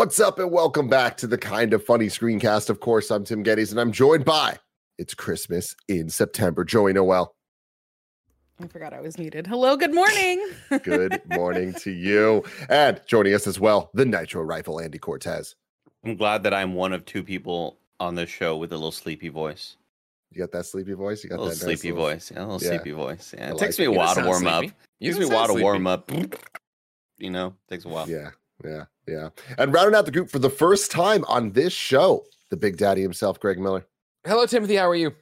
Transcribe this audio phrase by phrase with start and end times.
[0.00, 2.70] What's up, and welcome back to the kind of funny screencast.
[2.70, 4.56] Of course, I'm Tim Gettys, and I'm joined by
[4.96, 6.64] it's Christmas in September.
[6.64, 7.34] Joey Noel.
[8.58, 9.46] I forgot I was muted.
[9.46, 10.42] Hello, good morning.
[10.84, 12.42] Good morning to you.
[12.70, 15.54] And joining us as well, the Nitro Rifle, Andy Cortez.
[16.02, 19.28] I'm glad that I'm one of two people on this show with a little sleepy
[19.28, 19.76] voice.
[20.32, 21.22] You got that sleepy voice?
[21.24, 22.30] You A got little that nice sleepy little- voice.
[22.34, 22.68] Yeah, a little Yeah.
[22.70, 23.34] sleepy voice.
[23.36, 24.60] Yeah, I it takes like me a while to sound warm up.
[24.62, 24.74] sleepy.
[24.98, 26.10] You Takes me a while to warm up.
[27.18, 28.08] You know, takes a while.
[28.08, 28.30] Yeah,
[28.64, 29.28] yeah, yeah.
[29.58, 33.02] And rounding out the group for the first time on this show, the Big Daddy
[33.02, 33.86] himself, Greg Miller.
[34.26, 34.76] Hello, Timothy.
[34.76, 35.12] How are you?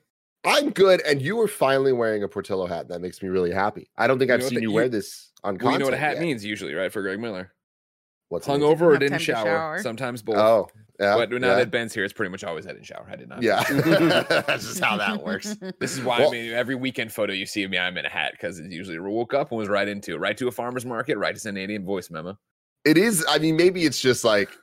[0.44, 2.88] I'm good, and you are finally wearing a Portillo hat.
[2.88, 3.90] That makes me really happy.
[3.98, 5.84] I don't think You I've seen that- you you- wear this on Well, you know
[5.84, 6.22] what a hat yet.
[6.22, 6.92] means usually, right?
[6.92, 7.52] For Greg Miller.
[8.28, 8.60] What's it mean?
[8.60, 9.44] Hungover or didn't shower.
[9.46, 9.78] shower.
[9.82, 10.36] Sometimes both.
[10.36, 10.68] Oh,
[11.00, 11.16] yeah.
[11.16, 11.54] but now yeah.
[11.56, 13.06] that Ben's here, it's pretty much always I didn't shower.
[13.10, 13.42] I did not.
[13.42, 13.62] Yeah,
[14.46, 15.56] that's just how that works.
[15.80, 18.04] This is why Well- I mean every weekend photo you see of me, I'm in
[18.04, 20.52] a hat because it's usually woke up and was right into it, right to a
[20.52, 22.38] farmer's market, right to send an Indian voice memo.
[22.88, 23.24] It is.
[23.28, 24.56] I mean, maybe it's just like have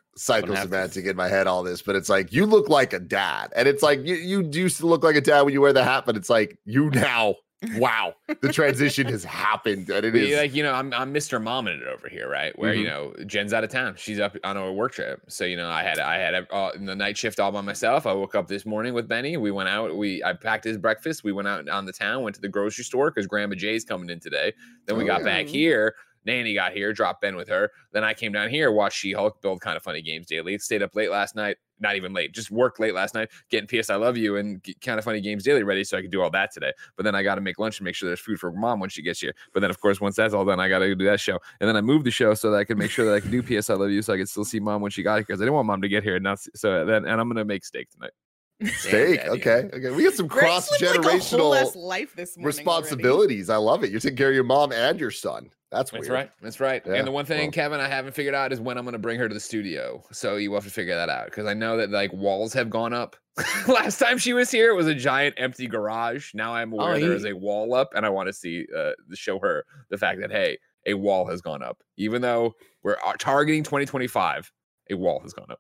[0.45, 3.51] to- psychosemantic in my head, all this, but it's like you look like a dad,
[3.55, 5.83] and it's like you you do still look like a dad when you wear the
[5.83, 7.35] hat, but it's like you now.
[7.77, 10.37] Wow, the transition has happened, and it But, is.
[10.37, 11.41] like you know, I'm I'm Mr.
[11.41, 12.57] Mom in it over here, right?
[12.59, 12.89] Where you Mhm.
[12.89, 15.81] know Jen's out of town, she's up on a work trip, so you know I
[15.81, 18.05] had I had uh, the night shift all by myself.
[18.05, 19.37] I woke up this morning with Benny.
[19.37, 19.95] We went out.
[19.97, 21.23] We I packed his breakfast.
[21.23, 24.09] We went out on the town, went to the grocery store because Grandma Jay's coming
[24.09, 24.53] in today.
[24.85, 25.25] Then we Oh, got yeah.
[25.25, 25.49] back Mm.
[25.49, 25.95] here.
[26.25, 27.71] Nanny got here, dropped Ben with her.
[27.91, 30.57] Then I came down here, watched She Hulk, build kind of funny games daily.
[30.57, 33.89] Stayed up late last night, not even late, just worked late last night, getting PS
[33.89, 36.29] I Love You and kind of funny games daily ready so I could do all
[36.31, 36.71] that today.
[36.95, 38.89] But then I got to make lunch and make sure there's food for mom when
[38.89, 39.33] she gets here.
[39.53, 41.39] But then, of course, once that's all done, I got to do that show.
[41.59, 43.31] And then I moved the show so that I could make sure that I could
[43.31, 45.23] do PS I Love You so I could still see mom when she got here
[45.23, 46.15] because I didn't want mom to get here.
[46.15, 48.11] And that's so then, and I'm going to make steak tonight.
[48.77, 49.17] Steak.
[49.17, 49.29] Daddy.
[49.31, 49.69] Okay.
[49.73, 49.91] Okay.
[49.91, 52.57] We got some cross lived, like, generational life this morning already.
[52.57, 53.49] responsibilities.
[53.49, 53.91] I love it.
[53.91, 55.49] You're taking care of your mom and your son.
[55.75, 56.03] That's weird.
[56.03, 56.29] That's right.
[56.41, 56.81] That's right.
[56.85, 57.51] Yeah, and the one thing, well.
[57.51, 60.03] Kevin, I haven't figured out is when I'm going to bring her to the studio.
[60.11, 62.93] So you have to figure that out because I know that like walls have gone
[62.93, 63.15] up.
[63.67, 66.33] Last time she was here, it was a giant empty garage.
[66.33, 68.65] Now I'm aware Oh, there you- is a wall up, and I want to see
[68.75, 71.81] uh, show her the fact that hey, a wall has gone up.
[71.97, 72.53] Even though
[72.83, 74.51] we're uh, targeting 2025,
[74.91, 75.59] a wall has gone up.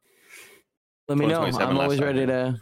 [1.07, 1.41] Let me know.
[1.43, 2.07] I'm last always time.
[2.07, 2.59] ready to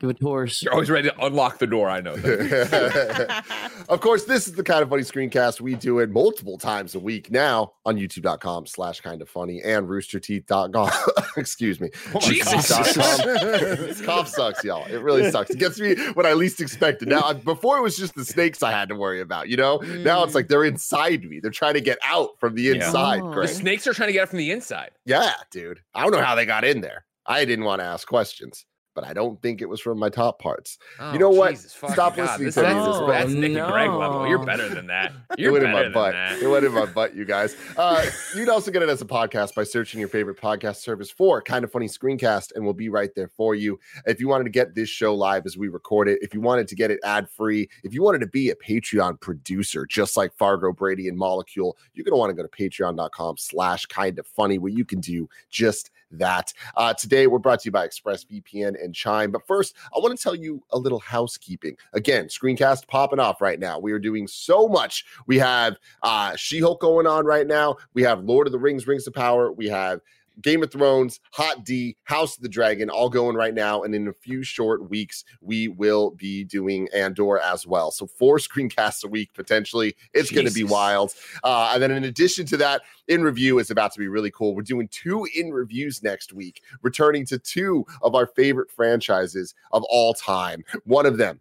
[0.00, 0.46] give a tour.
[0.60, 1.88] You're always ready to unlock the door.
[1.88, 2.16] I know.
[2.16, 3.44] That.
[3.88, 5.60] of course, this is the kind of funny screencast.
[5.60, 9.88] We do it multiple times a week now on youtube.com slash kind of funny and
[9.88, 10.90] roosterteeth.com.
[11.36, 11.90] Excuse me.
[12.20, 12.68] Jesus.
[12.68, 14.86] This cough sucks, y'all.
[14.86, 15.50] It really sucks.
[15.50, 17.08] It gets me when I least expected.
[17.08, 19.78] Now, I- before it was just the snakes I had to worry about, you know?
[19.78, 20.36] Now it's Mm.
[20.36, 21.40] like they're inside me.
[21.40, 22.74] They're trying to get out from the Yeah.
[22.74, 23.34] inside, Oh.
[23.40, 24.90] the snakes are trying to get it from the inside.
[25.04, 25.80] Yeah, dude.
[25.94, 27.04] I don't know how they got in there.
[27.26, 28.64] I didn't want to ask questions,
[28.96, 30.78] but I don't think it was from my top parts.
[30.98, 31.50] Oh, know what?
[31.50, 32.18] Jesus Stop God.
[32.18, 32.86] listening This, to that's, me.
[32.86, 34.26] This is that's Nick and Greg level.
[34.26, 35.12] You're better than that.
[35.36, 36.12] It You're went in better my butt.
[36.12, 36.42] than that.
[36.42, 37.56] It went in my butt, you guys.
[37.76, 41.42] Uh, you'd also get it as a podcast by searching your favorite podcast service for
[41.42, 43.78] Kind of Funny Screencast, and we'll be right there for you.
[44.06, 46.68] If you wanted to get this show live as we record it, if you wanted
[46.68, 50.32] to get it ad free, if you wanted to be a Patreon producer, just like
[50.32, 54.26] Fargo, Brady, and Molecule, you're going to want to go to patreon.com slash kind of
[54.26, 56.52] funny, where you can do just that.
[56.76, 59.30] Uh, today, we're brought to you by ExpressVPN and Chime.
[59.30, 61.76] But first, I want to tell you a little housekeeping.
[61.92, 63.78] Again, screencast popping off right now.
[63.78, 65.04] We are doing so much.
[65.26, 67.76] We have uh, She Hulk going on right now.
[67.94, 69.52] We have Lord of the Rings, Rings of Power.
[69.52, 70.00] We have
[70.42, 73.82] Game of Thrones, Hot D, House of the Dragon, all going right now.
[73.82, 77.90] And in a few short weeks, we will be doing Andor as well.
[77.90, 79.96] So four screencasts a week potentially.
[80.12, 81.12] It's going to be wild.
[81.42, 84.54] Uh, and then in addition to that, in review is about to be really cool.
[84.54, 89.84] We're doing two in reviews next week, returning to two of our favorite franchises of
[89.88, 90.64] all time.
[90.84, 91.40] One of them,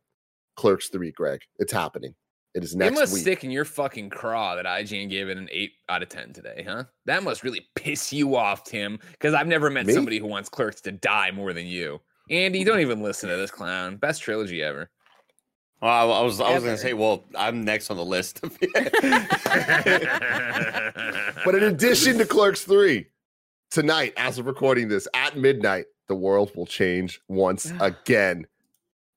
[0.56, 1.42] Clerks 3, Greg.
[1.58, 2.16] It's happening.
[2.56, 3.22] It is It must week.
[3.22, 6.66] stick in your fucking craw that IGN gave it an eight out of ten today,
[6.68, 6.86] huh?
[7.06, 8.98] That must really piss you off, Tim.
[9.12, 9.94] Because I've never met Me?
[9.94, 12.00] somebody who wants clerks to die more than you.
[12.32, 13.98] Andy, don't even listen to this clown.
[13.98, 14.90] Best trilogy ever.
[15.82, 18.42] Well, I, I was I was gonna say, well, I'm next on the list.
[21.46, 23.06] But in addition to Clerks 3,
[23.70, 28.48] tonight, as of recording this at midnight, the world will change once again.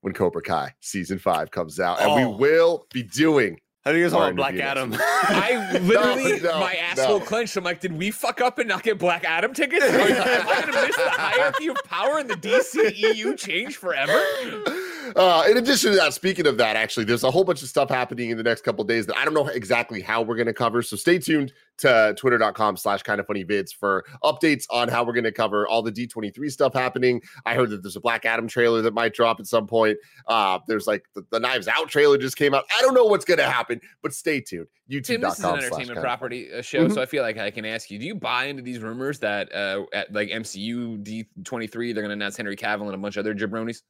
[0.00, 2.36] When Cobra Kai season five comes out, and we Oh.
[2.36, 3.60] will be doing.
[3.84, 4.94] How do you guys Our want Black interview Adam?
[4.98, 7.24] I literally, no, my asshole no.
[7.24, 7.56] clenched.
[7.56, 9.84] I'm like, did we fuck up and not get Black Adam tickets?
[9.84, 10.00] Am
[10.48, 14.22] I gonna miss the hierarchy of power in the DCEU change forever?
[15.16, 17.88] Uh, in addition to that, speaking of that, actually, there's a whole bunch of stuff
[17.88, 20.54] happening in the next couple days that I don't know exactly how we're going to
[20.54, 20.82] cover.
[20.82, 25.12] So stay tuned to twitter.com slash kind of funny vids for updates on how we're
[25.12, 27.22] going to cover all the D23 stuff happening.
[27.46, 29.96] I heard that there's a Black Adam trailer that might drop at some point.
[30.26, 32.64] Uh, there's like the, the Knives Out trailer just came out.
[32.76, 34.66] I don't know what's going to happen, but stay tuned.
[34.90, 36.94] Tim, YouTube.com this is an entertainment property uh, show, Mhm.
[36.94, 39.54] so I feel like I can ask you: Do you buy into these rumors that
[39.54, 43.34] uh, at like MCU D23 they're gonna announce Henry Cavill and a bunch of other
[43.34, 43.82] jabronis?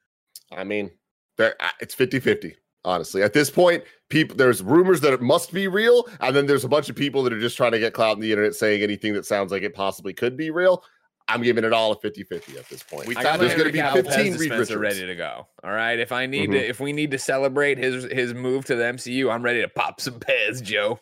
[0.50, 0.91] I mean,
[1.38, 2.55] there uh, it's 50-50.
[2.85, 6.64] Honestly, at this point, people there's rumors that it must be real, and then there's
[6.64, 8.82] a bunch of people that are just trying to get clout on the internet saying
[8.82, 10.85] anything that sounds like it possibly could be real.
[11.31, 13.06] I'm giving it all a 50-50 at this point.
[13.06, 14.76] We thought got there's my going to Henry be 15 Pez Reed Richards.
[14.76, 15.46] ready to go.
[15.62, 16.52] All right, if I need Mhm.
[16.52, 19.69] to, if we need to celebrate his his move to the MCU, I'm ready to
[19.69, 20.99] pop some Pez, Joe.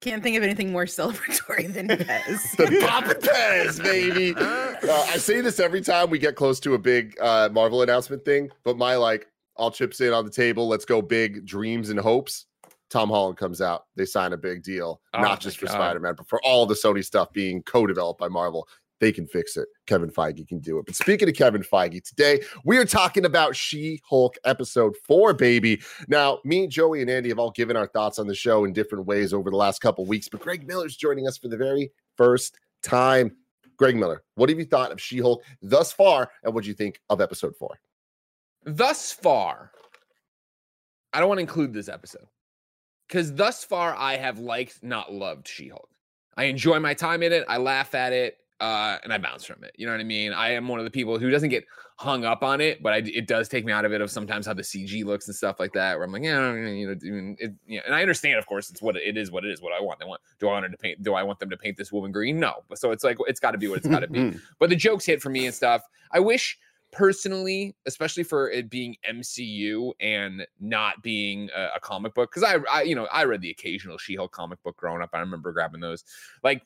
[0.00, 2.56] Can't think of anything more celebratory than Pez.
[2.56, 4.34] the Papa Pez, baby.
[4.36, 4.74] Uh,
[5.12, 8.50] I say this every time we get close to a big uh, Marvel announcement thing,
[8.64, 10.68] but my like all chips in on the table.
[10.68, 12.46] Let's go big dreams and hopes.
[12.88, 13.86] Tom Holland comes out.
[13.96, 16.74] They sign a big deal, Oh not just for Spider Man, but for all the
[16.74, 18.68] Sony stuff being co developed by Marvel.
[18.98, 19.68] They can fix it.
[19.86, 20.86] Kevin Feige can do it.
[20.86, 25.82] But speaking of Kevin Feige, today we are talking about She Hulk episode four, baby.
[26.08, 29.04] Now, me, Joey, and Andy have all given our thoughts on the show in different
[29.04, 32.58] ways over the last couple weeks, but Greg Miller's joining us for the very first
[32.82, 33.36] time.
[33.76, 36.74] Greg Miller, what have you thought of She Hulk thus far, and what do you
[36.74, 37.78] think of episode four?
[38.66, 39.70] Thus far,
[41.12, 42.26] I don't want to include this episode
[43.08, 45.88] because thus far I have liked, not loved She Hulk.
[46.36, 47.44] I enjoy my time in it.
[47.48, 49.72] I laugh at it, uh, and I bounce from it.
[49.78, 50.32] You know what I mean?
[50.32, 51.64] I am one of the people who doesn't get
[51.98, 54.46] hung up on it, but I, it does take me out of it of sometimes
[54.46, 55.96] how the CG looks and stuff like that.
[55.96, 58.82] Where I'm like, yeah, you know, it, you know, and I understand, of course, it's
[58.82, 59.30] what it is.
[59.30, 59.62] What it is.
[59.62, 60.00] What I want.
[60.00, 60.20] They want.
[60.40, 61.02] Do I want her to paint?
[61.02, 62.40] Do I want them to paint this woman green?
[62.40, 62.64] No.
[62.74, 65.06] So it's like it's got to be what it's got to be but the jokes
[65.06, 65.82] hit for me and stuff.
[66.10, 66.58] I wish
[66.92, 72.58] personally, especially for it being MCU and not being a, a comic book, because I,
[72.70, 75.10] I, you know, I read the occasional She-Hulk comic book growing up.
[75.12, 76.04] I remember grabbing those.
[76.42, 76.62] Like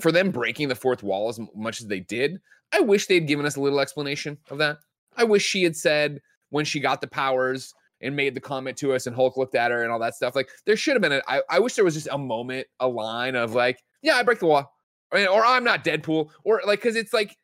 [0.00, 2.40] for them breaking the fourth wall as much as they did,
[2.72, 4.78] I wish they'd given us a little explanation of that.
[5.16, 8.92] I wish she had said when she got the powers and made the comment to
[8.92, 10.34] us and Hulk looked at her and all that stuff.
[10.34, 12.88] Like there should have been a, I, I wish there was just a moment, a
[12.88, 14.72] line of like, yeah, I break the wall.
[15.12, 16.30] Or, or I'm not Deadpool.
[16.44, 17.36] Or like, cause it's like,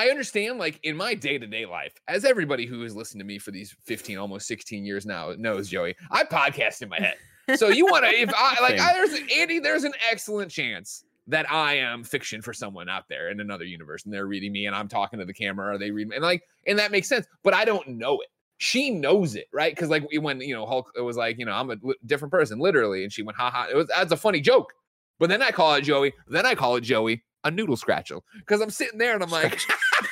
[0.00, 3.24] I understand, like in my day to day life, as everybody who has listened to
[3.26, 7.16] me for these 15, almost 16 years now knows, Joey, I podcast in my head.
[7.58, 11.50] So you want to, if I like, I, there's Andy, there's an excellent chance that
[11.52, 14.74] I am fiction for someone out there in another universe, and they're reading me, and
[14.74, 17.26] I'm talking to the camera, or they read me, and like, and that makes sense.
[17.42, 18.28] But I don't know it.
[18.56, 19.74] She knows it, right?
[19.74, 22.32] Because like when you know Hulk, it was like, you know, I'm a li- different
[22.32, 23.66] person, literally, and she went, ha ha.
[23.70, 24.72] It was that's a funny joke.
[25.18, 26.14] But then I call it Joey.
[26.26, 29.60] Then I call it Joey a noodle scratchel because I'm sitting there and I'm like,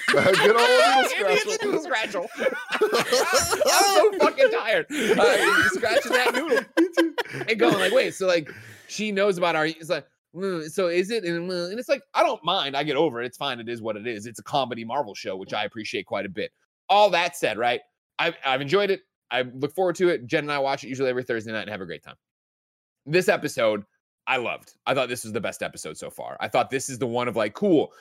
[0.09, 1.59] Good old little Give me a scratch.
[1.63, 2.27] noodle scratchel.
[2.73, 4.87] I'm so fucking tired.
[4.91, 6.65] Uh, scratching that noodle
[7.49, 8.51] and going like, wait, so like
[8.89, 9.67] she knows about our.
[9.67, 11.25] It's like, "Mm, so is it?
[11.25, 12.77] And, uh," and it's like, I don't mind.
[12.77, 13.27] I get over it.
[13.27, 13.61] It's fine.
[13.61, 14.27] It is what it is.
[14.27, 16.53] It's a comedy Marvel show, which I appreciate quite a bit.
[16.89, 17.81] All that said, right?
[18.19, 19.03] I've, I've enjoyed it.
[19.31, 20.27] I look forward to it.
[20.27, 22.17] Jen and I watch it usually every Thursday night and have a great time.
[23.05, 23.85] This episode,
[24.27, 24.73] I loved.
[24.87, 26.37] I thought this was the best episode so far.
[26.41, 27.93] I thought this is the one of like, cool.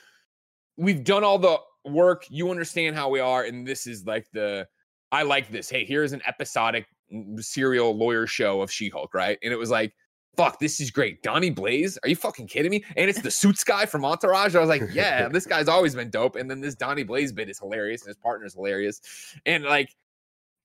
[0.78, 1.58] We've done all the
[1.90, 2.24] work.
[2.30, 4.66] You understand how we are, and this is like the.
[5.10, 5.70] I like this.
[5.70, 9.38] Hey, here's an episodic mm, serial lawyer show of She-Hulk, right?
[9.42, 9.94] And it was like,
[10.38, 11.22] fuck, this is great.
[11.22, 12.84] Donnie Blaze, are you fucking kidding me?
[12.96, 14.54] And it's the suits guy from Entourage.
[14.54, 16.36] I was like, yeah, this guy's always been dope.
[16.36, 19.00] And then this Donnie Blaze bit is hilarious, and his partner's hilarious.
[19.46, 19.94] And like,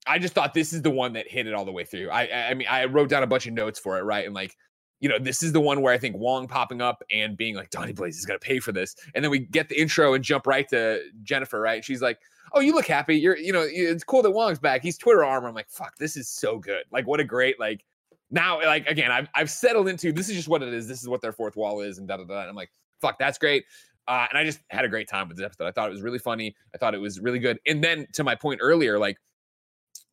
[0.05, 2.09] I just thought this is the one that hit it all the way through.
[2.09, 4.25] I, I, I mean, I wrote down a bunch of notes for it, right?
[4.25, 4.55] And like,
[5.03, 7.69] you know, this is the one where I think Wong popping up and being like,
[7.71, 8.95] Donnie Blaze is gonna pay for this.
[9.13, 11.83] And then we get the intro and jump right to Jennifer, right?
[11.83, 12.19] She's like,
[12.53, 13.17] Oh, you look happy.
[13.17, 14.81] You're, you know, it's cool that Wong's back.
[14.81, 15.47] He's Twitter armor.
[15.47, 16.83] I'm like, fuck, this is so good.
[16.91, 17.83] Like, what a great, like,
[18.29, 20.87] now, like, again, I've, I've settled into this is just what it is.
[20.87, 22.47] This is what their fourth wall is, and da da da.
[22.47, 23.65] I'm like, fuck, that's great.
[24.07, 25.65] Uh, and I just had a great time with this episode.
[25.65, 26.55] I thought it was really funny.
[26.75, 27.59] I thought it was really good.
[27.65, 29.17] And then to my point earlier, like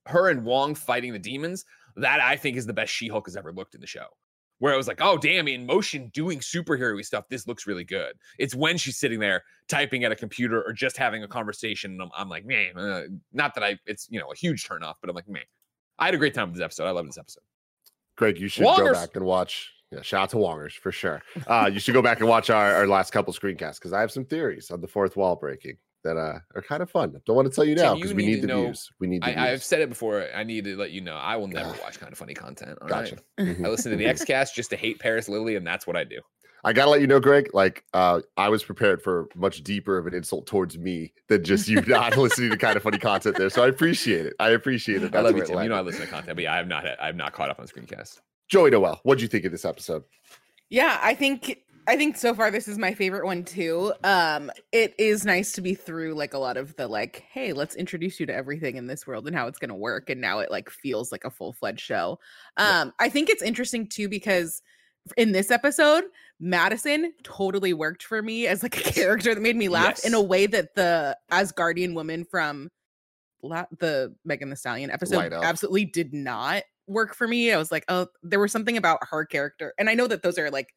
[0.07, 1.65] her and Wong fighting the demons,
[1.97, 4.07] that I think is the best She Hulk has ever looked in the show.
[4.61, 8.13] Where I was like, oh, damn, in motion doing superhero stuff, this looks really good.
[8.39, 11.93] It's when she's sitting there typing at a computer or just having a conversation.
[11.93, 13.03] And I'm, I'm like, man, uh,
[13.33, 15.43] not that I, it's, you know, a huge turnoff, but I'm like, man,
[15.99, 16.87] I had a great time with this episode.
[16.87, 17.43] I love this episode.
[18.17, 19.73] Greg, you should go back and watch.
[19.91, 21.23] Yeah, shout out to Wongers for sure.
[21.47, 24.13] Uh, you should go back and watch our, our last couple screencasts because I have
[24.13, 25.79] some theories on the fourth wall breaking.
[26.03, 27.21] That uh, are kind of fun.
[27.27, 28.91] Don't want to tell you now because we need need the know- views.
[29.01, 30.27] We need the I, I've said it before.
[30.35, 31.15] I need to let you know.
[31.17, 32.79] I will never watch kind of funny content.
[32.81, 33.05] all right?
[33.11, 33.19] Gotcha.
[33.39, 33.65] Mhm.
[33.65, 36.21] I listen to the Xcast just to hate Paris Lilly, and that's what I do.
[36.63, 37.51] I gotta let you know, Greg.
[37.55, 41.69] Like, uh, I was prepared for much deeper of an insult towards me than just
[41.69, 43.49] you not listening to kind of funny content there.
[43.51, 44.35] So I appreciate it.
[44.39, 45.15] I appreciate it.
[45.15, 45.63] I love you, it Tim.
[45.63, 46.85] You know I listen to content, but yeah, I have not.
[47.01, 48.21] I have not caught up on screencast.
[48.49, 50.03] Joey Noel, what do you think of this episode?
[50.69, 51.59] Yeah, I think
[51.91, 53.93] I think so far this is my favorite one too.
[54.05, 57.75] Um it is nice to be through like a lot of the like, hey, let's
[57.75, 60.39] introduce you to everything in this world and how it's going to work and now
[60.39, 62.21] it like feels like a full-fledged show.
[62.57, 62.83] Yeah.
[62.83, 64.63] Um I think it's interesting too because
[65.17, 66.05] in this episode,
[66.39, 70.23] Madison totally worked for me as like a character that made me laugh in a
[70.23, 72.71] way that the Asgardian woman from
[73.43, 77.53] la- the Megan Thee Stallion episode absolutely did not work for me.
[77.53, 79.75] I was like, oh, there was something about her character.
[79.77, 80.69] And I know that those are like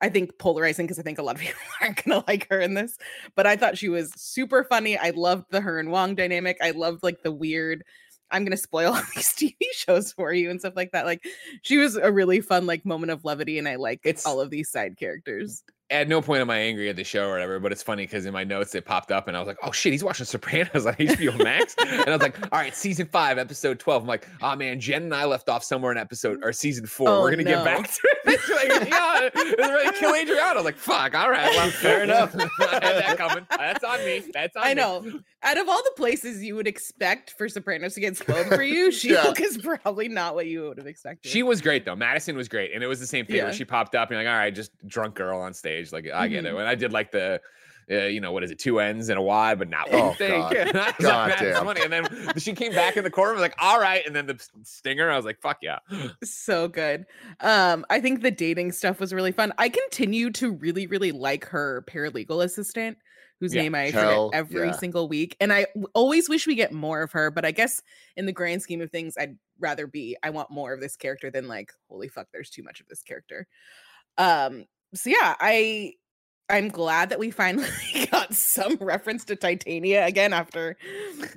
[0.00, 2.74] I think polarizing because I think a lot of people aren't gonna like her in
[2.74, 2.98] this.
[3.34, 4.98] But I thought she was super funny.
[4.98, 6.58] I loved the her and Wong dynamic.
[6.62, 7.84] I loved like the weird.
[8.30, 11.06] I'm gonna spoil all these TV shows for you and stuff like that.
[11.06, 11.24] Like
[11.62, 14.50] she was a really fun like moment of levity, and I like It's- all of
[14.50, 15.62] these side characters.
[15.88, 18.26] At no point am I angry at the show or whatever, but it's funny because
[18.26, 20.84] in my notes it popped up and I was like, "Oh shit, he's watching Sopranos
[20.84, 24.02] on HBO Max," and I was like, "All right, season five, episode twelve.
[24.02, 27.08] I'm like, "Oh man, Jen and I left off somewhere in episode or season four.
[27.08, 30.42] Oh, We're gonna get back to it." She's like, yeah, it's ready to kill Adriana.
[30.50, 32.34] I was like, "Fuck, all right, well, fair enough.
[32.38, 33.46] I had that coming.
[33.56, 34.24] That's on me.
[34.34, 34.70] That's on me.
[34.70, 35.20] I me." know.
[35.44, 38.90] Out of all the places you would expect for Sopranos to get spoiled for you,
[38.90, 39.32] She Yeah.
[39.38, 41.30] Is probably not what you would have expected.
[41.30, 41.94] She was great though.
[41.94, 43.44] Madison was great, and it was the same thing Yeah.
[43.44, 45.75] where she popped up and you're like, all right, just drunk girl on stage.
[45.92, 46.54] Like I get it.
[46.54, 47.40] And I did like the,
[47.90, 50.08] uh, you know, what is it, two N's and a Y, but not what Oh,
[50.10, 50.44] you think.
[50.50, 50.56] God.
[50.66, 51.64] And like, God damn.
[51.64, 51.82] funny.
[51.82, 54.04] And then she came back in the corner, I was like, all right.
[54.04, 55.78] And then the stinger, I was like, fuck yeah.
[56.24, 57.06] so good.
[57.40, 59.52] Um, I think the dating stuff was really fun.
[59.58, 62.98] I continue to really, really like her paralegal assistant,
[63.38, 64.72] whose Yeah, name I Hell, forget every yeah.
[64.72, 65.36] single week.
[65.40, 67.82] And I always wish we get more of her, but I guess
[68.16, 71.30] in the grand scheme of things, I'd rather be I want more of this character
[71.30, 73.46] than like, holy fuck, there's too much of this character.
[74.18, 74.64] Um,
[74.96, 75.92] so yeah, I
[76.48, 77.68] I'm glad that we finally
[78.10, 80.76] got some reference to Titania again after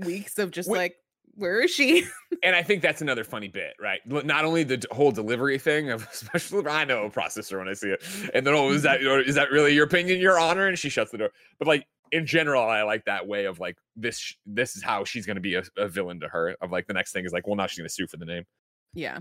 [0.05, 0.95] weeks of just Wait- like,
[1.35, 2.05] where is she?
[2.41, 3.99] And I think that's another funny bit, right?
[4.05, 7.89] Not only the whole delivery thing of special, I know a processor when I see
[7.89, 8.01] it,
[8.33, 10.67] and then oh, is that your- is that really your opinion, your honor?
[10.67, 11.31] And she shuts the door.
[11.57, 14.33] But like in general, I like that way of like this.
[14.45, 16.55] This is how she's going to be a, a villain to her.
[16.61, 18.25] Of like the next thing is like, well, now she's going to sue for the
[18.25, 18.45] name.
[18.93, 19.17] Yeah.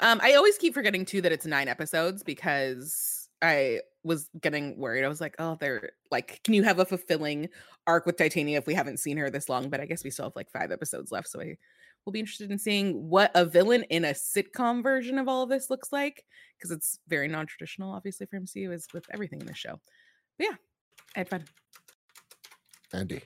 [0.00, 5.04] Um, I always keep forgetting too that it's nine episodes because I was getting worried.
[5.04, 7.48] I was like, oh, they're like, can you have a fulfilling
[7.86, 9.68] arc with Titania if we haven't seen her this long?
[9.68, 11.28] But I guess we still have like five episodes left.
[11.28, 11.56] So I
[12.04, 15.48] will be interested in seeing what a villain in a sitcom version of all of
[15.48, 16.24] this looks like.
[16.56, 19.78] Because it's very non-traditional, obviously, for MCU is with everything in the show.
[20.38, 20.56] But yeah,
[21.14, 21.44] I had fun.
[22.92, 23.22] Andy.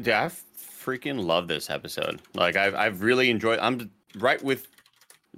[0.00, 2.20] Yeah, I freaking love this episode.
[2.34, 3.58] Like I've I've really enjoyed.
[3.58, 4.68] I'm right with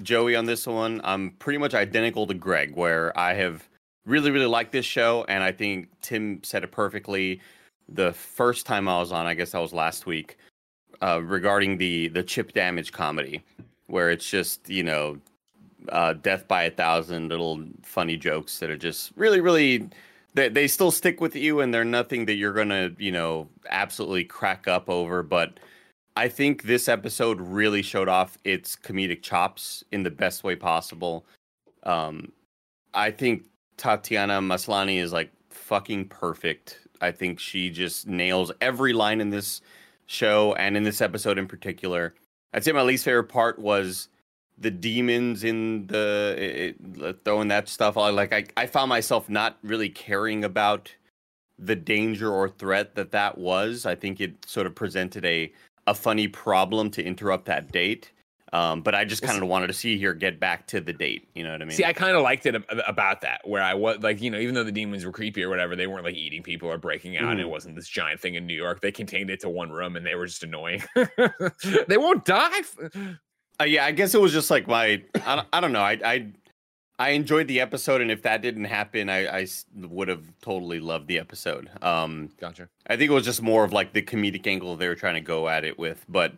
[0.01, 1.01] Joey on this one.
[1.05, 3.69] I'm pretty much identical to Greg, where I have
[4.07, 7.41] really really liked this show, and I think Tim said it perfectly.
[7.89, 10.39] The first time I was on, I guess that was last week,
[11.03, 13.43] uh, regarding the the chip damage comedy,
[13.87, 15.19] where it's just you know,
[15.91, 19.89] uh, death by a thousand little funny jokes that are just really really
[20.35, 24.25] they, they still stick with you and they're nothing that you're gonna you know absolutely
[24.25, 25.59] crack up over but
[26.17, 31.25] i think this episode really showed off its comedic chops in the best way possible.
[31.85, 32.33] Um
[32.95, 33.45] i think
[33.77, 36.79] tatiana maslany is like fucking perfect.
[37.01, 39.61] I think she just nails every line in this
[40.07, 42.15] show and in this episode in particular.
[42.55, 44.09] I'd say my least favorite part was
[44.59, 48.15] the demons in the it, it- throwing that stuff on.
[48.15, 50.95] Like I, I found myself not really caring about
[51.59, 53.87] the danger or threat that that was.
[53.87, 55.53] I think it sort of presented a
[55.87, 58.13] a funny problem to interrupt that date
[58.53, 61.27] um, but i just kind of wanted to see here get back to the date
[61.35, 63.63] you know what i mean See, I kind of liked it ab- about that, where
[63.63, 66.05] I was like, you know, even though the demons were creepy or whatever, they weren't
[66.05, 67.31] like eating people or breaking out.
[67.33, 67.51] And it Mhm.
[67.51, 68.83] wasn't this giant thing in New York.
[68.83, 70.83] They contained it to one room, and they were just annoying.
[71.89, 72.59] they won't die.
[72.59, 72.77] f-
[73.61, 75.81] Uh, yeah, I guess it was just like my I, don't- I don't know.
[75.83, 76.27] I I
[76.99, 79.47] I enjoyed the episode, and if that didn't happen, I I
[79.77, 81.71] would have totally loved the episode.
[81.81, 82.69] Um, Gotcha.
[82.87, 85.21] I think it was just more of like the comedic angle they were trying to
[85.21, 86.05] go at it with.
[86.09, 86.35] But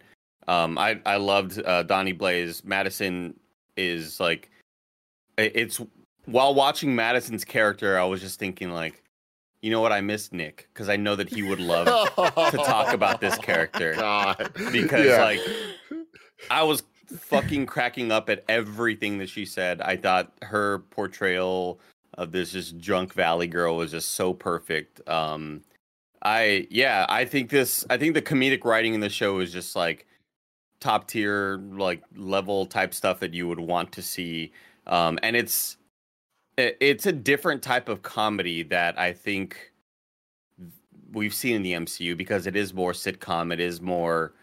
[0.49, 2.65] um, I I loved uh, Donnie Blaze.
[2.65, 3.39] Madison
[3.77, 4.51] is like
[5.37, 5.81] it's
[6.27, 9.03] while watching Madison's character, I was just thinking like,
[9.61, 12.93] you know what, I missed Nick because I know that he would love to talk
[12.95, 13.95] about this character.
[13.95, 14.51] God.
[14.73, 15.25] because Yeah.
[15.25, 15.41] like
[16.51, 19.81] I was fucking cracking up at everything that she said.
[19.81, 21.81] I thought her portrayal
[22.15, 25.07] of this just drunk valley girl was just so perfect.
[25.09, 25.63] Um
[26.23, 29.77] I yeah, I think this I think the comedic writing in the show is just
[29.77, 30.07] like
[30.81, 34.53] top tier like level type stuff that you would want to see.
[34.87, 35.77] Um and it's
[36.57, 39.73] it's a different type of comedy that I think
[41.13, 44.35] we've seen in the MCU because it is more sitcom, it is more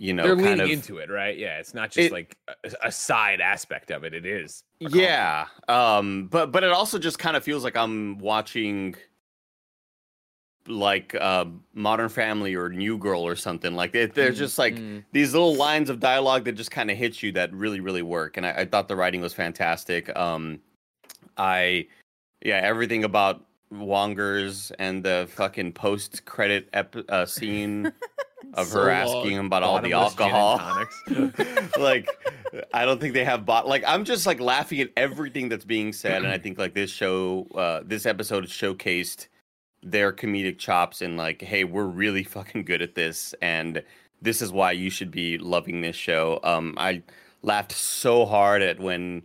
[0.00, 1.36] you know They're kind leaning of into it, right?
[1.36, 2.54] Yeah, it's not just It- like a,
[2.88, 4.14] a side aspect of it.
[4.14, 4.64] It is.
[4.80, 8.94] yeah um but but it also just kind of feels like i'm watching
[10.66, 14.74] like uh modern family or new girl or something like it, they're Mm, just like
[14.76, 15.04] mm.
[15.12, 18.38] these little lines of dialogue that just kind of hit you that really really work
[18.38, 20.60] and I, I thought the writing was fantastic um
[21.36, 21.86] i
[22.42, 27.86] yeah everything about wongers and the fucking post credit ep- uh, scene
[28.54, 28.90] of So her long.
[29.18, 30.58] asking him about all the Bottomless
[31.08, 32.08] alcohol like
[32.74, 33.68] i don't think they have bought.
[33.68, 36.90] like i'm just like laughing at everything that's being said and i think like this
[36.90, 39.28] show uh this episode showcased
[39.82, 43.82] their comedic chops and like hey we're really fucking good at this and
[44.20, 47.00] this is why you should be loving this show um i
[47.42, 49.22] laughed so hard at when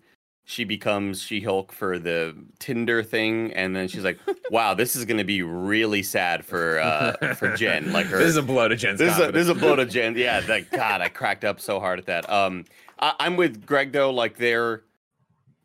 [0.47, 4.19] she becomes she-hulk for the tinder thing and then she's like
[4.51, 8.29] wow this is going to be really sad for uh for jen like her this
[8.29, 10.17] is a blow to Jen's this is a, this is a blow to Jen.
[10.17, 12.29] Yeah, like God, I cracked up so hard at that.
[12.29, 12.65] Um,
[12.99, 14.11] I, I'm with Greg though.
[14.11, 14.83] Like there,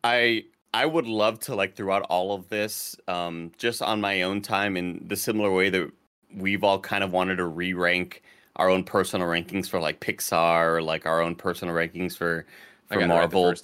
[0.04, 4.40] I I would love to like throughout all of this, um, just on my own
[4.40, 5.90] time in the similar way that
[6.34, 8.22] we've all kind of wanted to re-rank
[8.56, 12.46] our own personal rankings for like Pixar or like our own personal rankings for
[12.90, 13.00] I for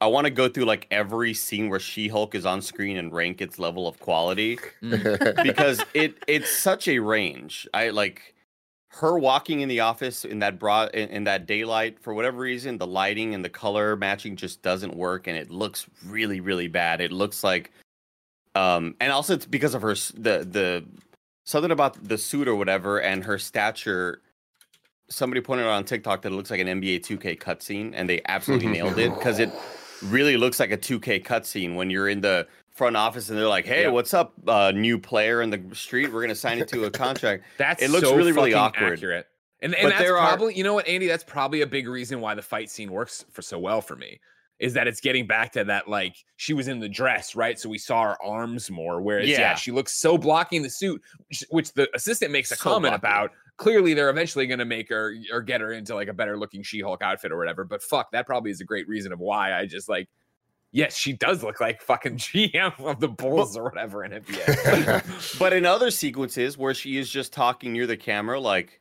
[0.00, 3.40] I want to go through like every scene where She-Hulk is on screen and rank
[3.40, 7.66] its level of quality because it it's such a range.
[7.72, 8.34] I like
[8.88, 12.78] her walking in the office in that broad in, in that daylight for whatever reason
[12.78, 17.00] the lighting and the color matching just doesn't work and it looks really really bad.
[17.00, 17.72] It looks like
[18.54, 20.84] um and also it's because of her the the
[21.44, 24.20] something about the suit or whatever and her stature
[25.08, 28.20] somebody pointed out on TikTok that it looks like an NBA 2K cutscene and they
[28.26, 29.50] absolutely nailed it because it
[30.04, 33.64] really looks like a 2K cutscene when you're in the front office and they're like,
[33.66, 36.12] "Hey, what's up, uh, new player in the street?
[36.12, 38.94] We're gonna sign it to a contract." That's It looks so really, really awkward.
[38.94, 39.26] accurate.
[39.60, 41.88] And, and But that's there are- probably, you know what, Andy, that's probably a big
[41.88, 44.20] reason why the fight scene works for so well for me.
[44.60, 47.58] Is that it's getting back to that like she was in the dress, right?
[47.58, 49.02] So we saw her arms more.
[49.02, 49.54] Whereas, yeah, Yeah.
[49.56, 51.02] she looks so blocking the suit,
[51.50, 53.32] which, the assistant makes a So comment about.
[53.56, 56.62] Clearly, they're eventually going to make her or get her into like a better looking
[56.62, 57.64] She Hulk outfit or whatever.
[57.64, 60.08] But fuck, that probably is a great reason of why I just like,
[60.72, 65.38] yes, she does look like fucking GM of the Bulls or whatever in NBA.
[65.38, 68.80] but in other sequences where she is just talking near the camera, like,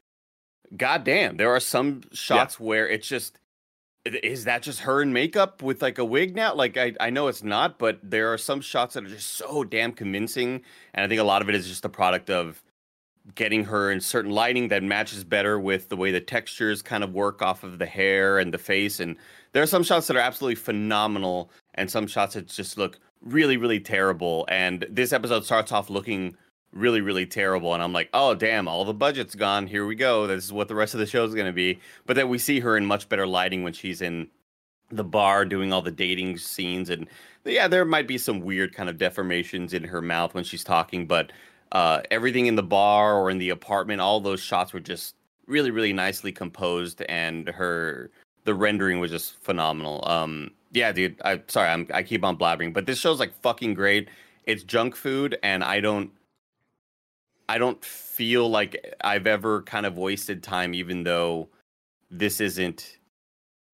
[0.77, 3.39] goddamn, there are some shots where it's just.
[4.05, 6.53] Is that just her in makeup with like a wig now?
[6.53, 9.63] Like I, I know it's not, but there are some shots that are just so
[9.63, 10.61] damn convincing,
[10.93, 12.61] and I think a lot of it is just the product of
[13.35, 17.13] getting her in certain lighting that matches better with the way the textures kind of
[17.13, 18.99] work off of the hair and the face.
[18.99, 19.15] And
[19.53, 23.55] there are some shots that are absolutely phenomenal, and some shots that just look really,
[23.55, 24.45] really terrible.
[24.49, 26.35] And this episode starts off looking
[26.73, 27.73] really, really terrible.
[27.73, 29.67] And I'm like, oh, damn, all the budget's gone.
[29.67, 30.27] Here we go.
[30.27, 31.79] This is what the rest of the show is going to be.
[32.05, 34.27] But then we see her in much better lighting when she's in
[34.89, 36.89] the bar doing all the dating scenes.
[36.89, 37.07] And
[37.45, 41.07] yeah, there might be some weird kind of deformations in her mouth when she's talking,
[41.07, 41.31] but
[41.71, 45.15] uh, everything in the bar or in the apartment, all those shots were just
[45.47, 48.09] really, really nicely composed, and her
[48.45, 50.07] the rendering was just phenomenal.
[50.07, 51.19] Um, yeah, dude.
[51.25, 54.09] I sorry, I'm I keep on blabbering, but this show's like fucking great.
[54.45, 56.11] It's junk food, and I don't,
[57.49, 61.49] I don't feel like I've ever kind of wasted time, even though
[62.09, 62.97] this isn't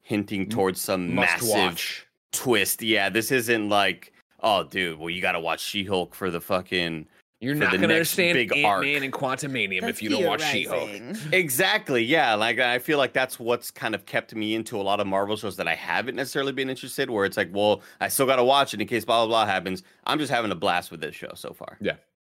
[0.01, 2.07] hinting towards some Must massive watch.
[2.31, 2.81] twist.
[2.81, 6.41] Yeah, this isn't like, oh, dude, well, you got to watch She Hulk for the
[6.41, 7.05] fucking
[7.41, 10.43] You're not going to understand big Ant Man and Quantumania The if you don't watch
[10.43, 10.89] She Hulk.
[11.31, 12.03] Exactly.
[12.03, 12.33] Yeah.
[12.33, 15.37] Like I feel like that's what's kind of kept me into a lot of Marvel
[15.37, 17.09] shows that I haven't necessarily been interested.
[17.09, 19.45] Where it's like, well, I still got to watch it in case blah blah blah
[19.45, 19.83] happens.
[20.05, 21.77] I'm just having a blast with this show so far.
[21.79, 21.95] Yeah.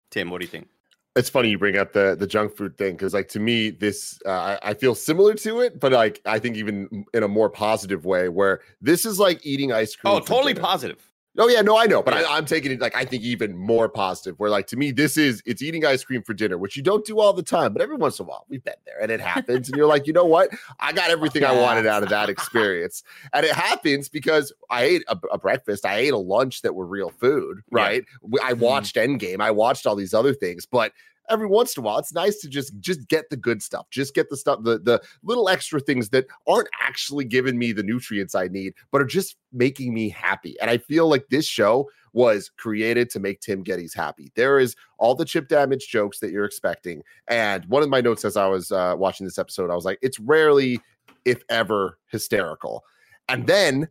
[0.09, 0.67] Tim, what do you think?
[1.15, 4.19] It's funny you bring up the the junk food thing because like to me this
[4.25, 7.49] uh, I, I feel similar to it but like i think even in a more
[7.49, 10.65] positive way where this is like eating ice cream Oh, totally dinner.
[10.65, 11.10] positive.
[11.37, 12.21] Oh yeah no i know but Yeah.
[12.27, 15.17] I, i'm taking it like i think even more positive where like to me this
[15.17, 17.81] is it's eating ice cream for dinner which you don't do all the time but
[17.81, 20.13] every once in a while we've been there and it happens and you're like you
[20.13, 20.49] know what?
[20.79, 23.03] I got everything i wanted out of that experience.
[23.33, 26.85] And it happens because i ate a, a breakfast i ate a lunch that were
[26.85, 28.03] real food right?
[28.21, 28.61] We- i mm-hmm.
[28.61, 30.91] watched endgame i watched all these other things but
[31.29, 34.13] every once in a while it's nice to just just get the good stuff just
[34.13, 38.35] get the stuff the the little extra things that aren't actually giving me the nutrients
[38.35, 42.51] i need but are just making me happy and i feel like this show was
[42.57, 44.31] created to make Tim gettys happy.
[44.35, 47.03] There is all the chip damage jokes that you're expecting.
[47.27, 49.99] And one of my notes as I was uh, watching this episode, I was like,
[50.01, 50.79] it's rarely,
[51.25, 52.83] if ever, hysterical.
[53.29, 53.87] And then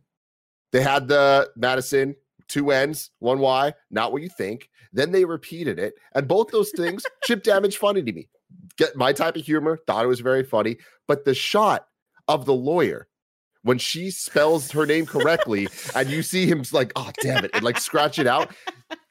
[0.71, 2.15] they had the Madison
[2.51, 4.69] two N's, one Y, not what you think.
[4.93, 5.93] Then they repeated it.
[6.13, 8.27] And both those things, chip damage funny to me.
[8.77, 10.77] Get my type of humor, thought it was very funny.
[11.07, 11.87] But the shot
[12.27, 13.07] of the lawyer
[13.63, 17.63] when she spells her name correctly and you see him like, oh damn it, and
[17.63, 18.49] like scratch it out.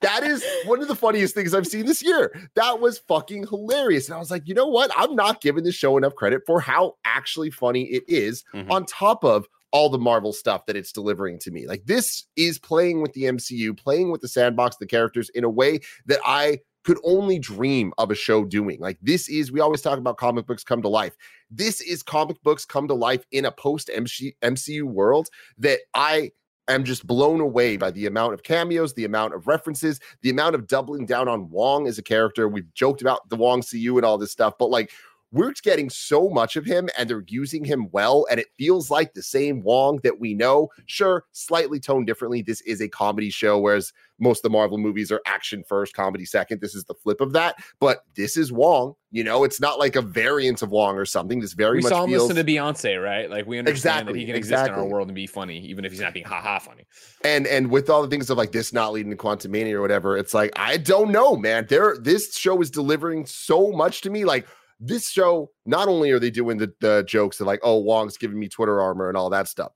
[0.02, 2.36] That is one of the funniest things I've seen this year.
[2.56, 4.08] That was fucking hilarious.
[4.08, 4.90] And I was like, you know what?
[4.96, 8.70] I'm not giving this show enough credit for how actually funny it is, Mhm.
[8.70, 11.66] on top of all the Marvel stuff that it's delivering to me.
[11.66, 15.50] Like this is playing with the MCU, playing with the sandbox, the characters in a
[15.50, 18.80] way that I could only dream of a show doing.
[18.80, 21.14] Like this is we always talk about comic books come to life.
[21.50, 25.28] This is comic books come to life in a post MCU world
[25.58, 26.32] that I
[26.68, 30.54] am just blown away by the amount of cameos, the amount of references, the amount
[30.54, 32.48] of doubling down on Wong as a character.
[32.48, 34.90] We've joked about the Wong CU and all this stuff, but like
[35.32, 39.14] we're getting so much of him and they're using him well and it feels like
[39.14, 40.68] the same wong that we know.
[40.86, 42.42] Sure slightly toned differently.
[42.42, 46.24] This is a comedy show whereas most of the marvel movies are action first comedy
[46.24, 46.60] second.
[46.60, 47.56] This is the flip of that.
[47.78, 49.44] But this is wong you know?
[49.44, 51.40] It's not like a variant of wong or something.
[51.40, 53.28] This very we much saw him feels listen to Beyonce, right?
[53.28, 55.92] Like we understand that he can exist in our world and be funny, even if
[55.92, 56.86] he's not being ha ha funny.
[57.24, 60.16] and and with all the things of like this not leading to quantumania or whatever
[60.16, 61.66] it's like i don't know man.
[61.68, 64.24] There this show is delivering so much to me.
[64.24, 64.46] Like
[64.80, 68.38] this show not only are they doing the, the jokes of like oh wong's giving
[68.38, 69.72] me twitter armor and all that stuff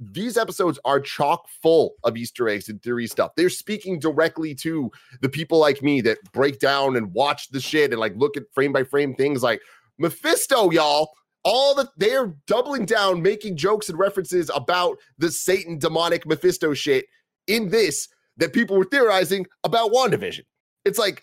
[0.00, 3.32] these episodes are chock full of easter eggs and theory stuff.
[3.36, 4.90] They're speaking directly to
[5.20, 8.44] the people like me that break down and watch the shit and like look at
[8.52, 9.60] frame by frame things like
[9.98, 11.10] mephisto y'all.
[11.44, 17.06] All the they're doubling down making jokes and references about the satan demonic mephisto shit
[17.46, 20.44] in this that people were theorizing about wandavision.
[20.84, 21.22] It's like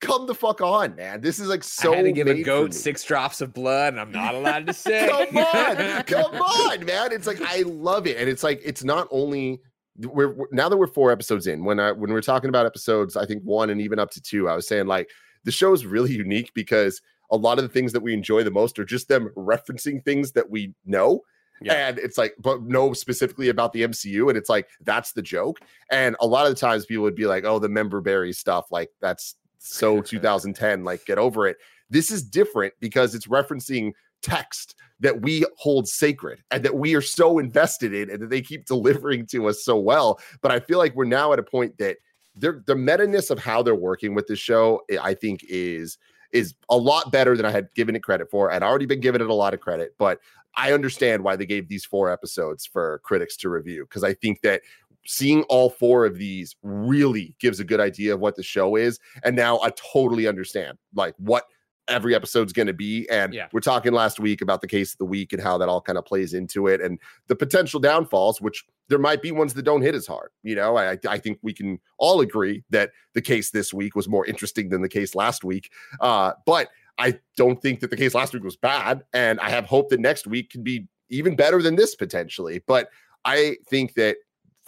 [0.00, 1.20] come the fuck on man.
[1.20, 4.00] This is like so I had to give a goat six drops of blood, and
[4.00, 5.08] I'm not allowed to say.
[5.08, 7.12] come on come on man.
[7.12, 8.16] It's like i love it.
[8.18, 9.60] And it's like it's not only
[9.98, 13.16] we're we're- now that we're four episodes in when i when we're talking about episodes
[13.16, 15.10] i think one and even up to two i was saying like
[15.42, 17.00] the show is really unique because
[17.32, 20.32] a lot of the things that we enjoy the most are just them referencing things
[20.32, 21.20] that we know.
[21.60, 21.88] Yeah.
[21.88, 25.58] and it's like but no specifically about the mcu and it's like that's the joke.
[25.90, 28.66] And a lot of the times people would be like oh the member berry stuff
[28.70, 31.56] like that's so 2010 like get over it.
[31.90, 33.92] This is different because it's referencing
[34.22, 38.42] text that we hold sacred and that we are so invested in and that they
[38.42, 40.20] keep delivering to us so well.
[40.42, 41.98] But i feel like we're now at a point that
[42.34, 45.98] they're, the meta-ness of how they're working with this show i I think is
[46.32, 48.52] is a lot better than i had given it credit for.
[48.52, 50.20] I'd already been giving it a lot of credit but
[50.56, 54.40] i understand why they gave these four episodes for critics to review because i think
[54.42, 54.60] that
[55.06, 58.98] seeing all four of these really gives a good idea of what the show is.
[59.24, 61.44] And now i totally understand like what
[61.88, 63.08] every episode's going to be.
[63.10, 63.48] And Yeah.
[63.50, 65.96] we're talking last week about the case of the week and how that all kind
[65.96, 69.80] of plays into it and the potential downfalls which there might be ones that don't
[69.82, 70.76] hit as hard you know?
[70.76, 74.68] I i think we can all agree that the case this week was more interesting
[74.68, 75.70] than the case last week.
[76.00, 79.64] Uh but i don't think that the case last week was bad and i have
[79.64, 82.62] hope that next week can be even better than this potentially.
[82.66, 82.90] But
[83.24, 84.16] i think that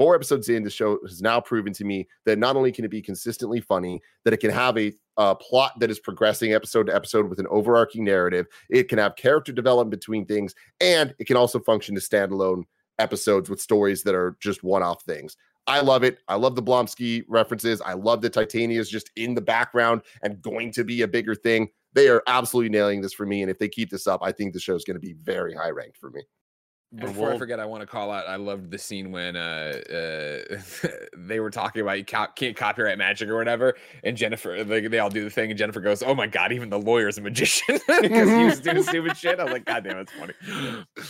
[0.01, 2.91] four episodes in the show has now proven to me that not only can it
[2.91, 6.95] be consistently funny that it can have a uh, plot that is progressing episode to
[6.95, 11.37] episode with an overarching narrative it can have character development between things and it can
[11.37, 12.63] also function as standalone
[12.99, 15.37] episodes with stories that are just one-off things
[15.67, 16.19] I love it.
[16.27, 17.83] I love the Blonsky references.
[17.83, 21.35] I love that Titania is just in the background and going to be a bigger
[21.35, 21.69] thing.
[21.93, 23.43] They are absolutely nailing this for me.
[23.43, 25.55] And if they keep this up, I think the show is going to be very
[25.55, 26.23] high ranked for me.
[26.97, 28.27] Before I we'll- forget, I want to call out.
[28.27, 30.57] I loved the scene when uh, uh
[31.17, 35.09] they were talking about you can't copyright magic or whatever, and Jennifer they, they all
[35.09, 38.29] do the thing, and Jennifer goes, "Oh my god, even the lawyer's a magician because
[38.29, 40.35] he was doing stupid shit." I was like, "God damn, it's funny."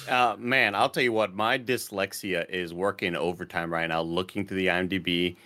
[0.07, 4.59] Uh, man, I'll tell you what, my dyslexia is working overtime right now, looking through
[4.59, 5.37] the IMDb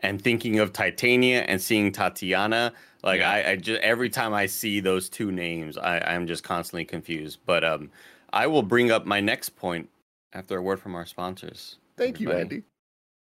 [0.00, 2.72] and thinking of Titania and seeing Tatiana.
[3.04, 3.30] Like Yeah.
[3.30, 7.40] I, I just every time I see those two names, I, I'm just constantly confused.
[7.44, 7.90] But um,
[8.32, 9.90] I will bring up my next point
[10.32, 11.76] after a word from our sponsors.
[11.96, 12.62] Thank you, Andy.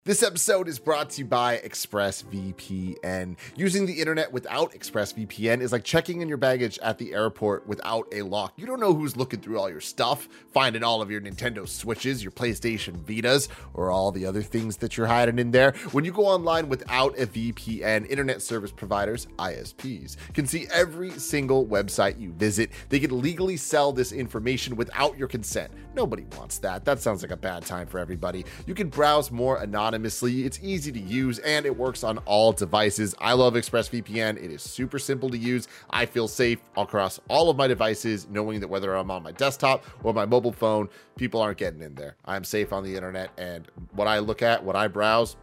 [0.09, 3.37] This episode is brought to you by ExpressVPN.
[3.57, 8.09] Using the internet without ExpressVPN is like checking in your baggage at the airport without
[8.11, 8.55] a lock.
[8.57, 12.25] You don't know who's looking through all your stuff, finding all of your Nintendo Switches,
[12.25, 15.73] your PlayStation Vitas, or all the other things that you're hiding in there.
[15.92, 21.66] When you go online without a VPN, internet service providers, ISPs, can see every single
[21.66, 22.71] website you visit.
[22.88, 25.71] They can legally sell this information without your consent.
[25.94, 26.87] Nobody wants that.
[26.87, 28.47] That sounds like a bad time for everybody.
[28.66, 30.45] You can browse more anonymously anonymously.
[30.45, 33.15] It's easy to use and it works on all devices.
[33.19, 34.43] I love ExpressVPN.
[34.43, 35.67] It is super simple to use.
[35.91, 39.85] I feel safe across all of my devices, knowing that whether I'm on my desktop
[40.05, 42.17] or my mobile phone, people aren't getting in there.
[42.25, 45.37] I'm safe on the internet, and what I look at, what I browse,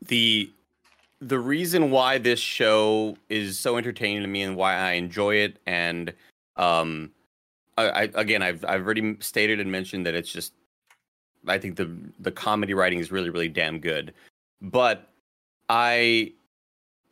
[0.09, 0.51] the
[1.20, 5.59] the reason why this show is so entertaining to me and why I enjoy it
[5.66, 6.12] and
[6.57, 7.12] um
[7.79, 10.53] I, I again I've I've already stated and mentioned that it's just
[11.46, 14.14] I think the the comedy writing is really really damn good.
[14.61, 15.09] But
[15.68, 16.33] I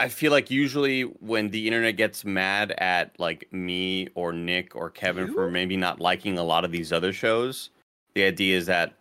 [0.00, 4.88] I feel like usually when the internet gets mad at like me or Nick or
[4.88, 7.68] Kevin for maybe not liking a lot of these other shows,
[8.14, 8.94] the idea is that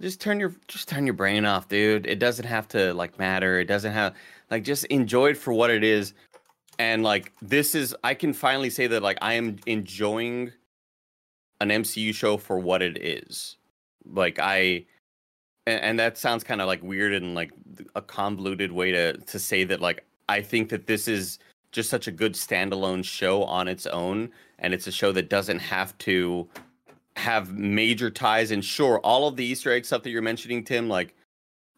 [0.00, 2.06] just turn your just turn your brain off, dude.
[2.06, 3.60] It doesn't have to like matter.
[3.60, 4.14] It doesn't have
[4.50, 6.14] like just enjoy it for what it is.
[6.78, 10.52] And like this is I can finally say that like I am enjoying
[11.60, 13.56] an MCU show for what it is.
[14.12, 14.84] Like I
[15.66, 17.50] and, and that sounds kind of like weird and like
[17.94, 21.38] a convoluted way to to say that like I think that this is
[21.72, 25.58] just such a good standalone show on its own and it's a show that doesn't
[25.58, 26.48] have to
[27.16, 30.88] have major ties and sure all of the easter egg stuff that you're mentioning tim
[30.88, 31.14] like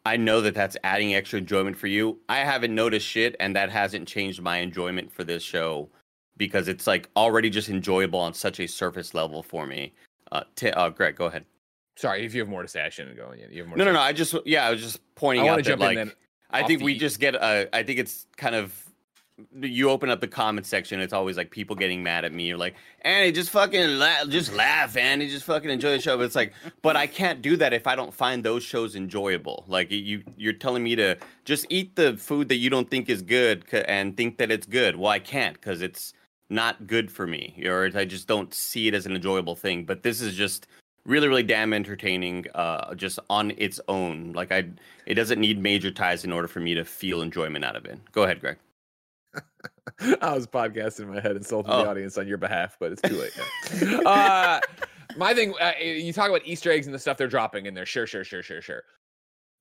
[0.05, 2.19] i know that that's adding extra enjoyment for you.
[2.29, 5.89] I haven't noticed shit and that hasn't changed my enjoyment for this show
[6.37, 9.93] because it's like already just enjoyable on such a surface level for me.
[10.31, 11.45] Uh, t- uh greg go ahead
[11.99, 13.33] Sorry, if you have more to say, I shouldn't go.
[13.33, 15.63] You have more no no no i just yeah i was just pointing I out
[15.65, 16.15] that like.
[16.49, 18.73] I think we just get uh I think it's kind of
[19.59, 22.47] you open up the comment section, it's always like people getting mad at me.
[22.47, 26.17] You're like, Andy, just fucking la- just laugh, Andy, just fucking enjoy the show.
[26.17, 29.65] But it's like, but I can't do that if I don't find those shows enjoyable.
[29.67, 33.21] Like you, you're telling me to just eat the food that you don't think is
[33.21, 34.95] good and think that it's good.
[34.95, 36.13] Well, I can't because it's
[36.49, 39.85] not good for me, or I just don't see it as an enjoyable thing.
[39.85, 40.67] But this is just
[41.09, 44.31] really, really damn entertaining, uh, just on its own.
[44.33, 44.69] Like I,
[45.05, 47.99] it doesn't need major ties in order for me to feel enjoyment out of it.
[48.11, 48.57] Go ahead, Greg.
[50.21, 51.83] I was podcasting in my head, insulting Oh.
[51.83, 53.31] the audience on your behalf, but it's too late
[53.81, 53.99] now.
[54.09, 54.59] uh,
[55.17, 57.85] my thing, uh, you talk about Easter eggs and the stuff they're dropping in there.
[57.85, 58.83] Sure, sure, sure, sure, sure.